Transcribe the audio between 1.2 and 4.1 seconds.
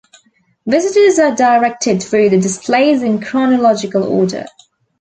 directed through the displays in chronological